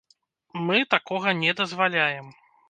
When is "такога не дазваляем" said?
0.93-2.35